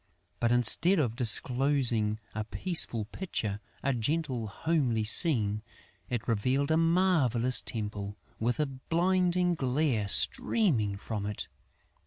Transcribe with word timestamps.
But, 0.39 0.51
instead 0.51 0.97
of 0.97 1.15
disclosing 1.15 2.19
a 2.33 2.43
peaceful 2.43 3.05
picture, 3.05 3.59
a 3.83 3.93
gentle, 3.93 4.47
homely 4.47 5.03
scene, 5.03 5.61
it 6.09 6.27
revealed 6.27 6.71
a 6.71 6.75
marvellous 6.77 7.61
temple, 7.61 8.17
with 8.39 8.59
a 8.59 8.65
blinding 8.65 9.53
glare 9.53 10.07
streaming 10.07 10.97
from 10.97 11.27
it. 11.27 11.47